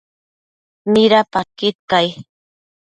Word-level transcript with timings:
Midapadquid 0.91 1.75
cai? 1.89 2.07